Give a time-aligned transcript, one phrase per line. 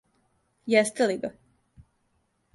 [0.75, 1.31] Јесте ли га?